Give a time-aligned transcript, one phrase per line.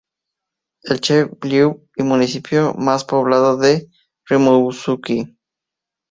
[0.81, 3.85] El chef-lieu y municipio más poblado es
[4.27, 5.37] Rimouski.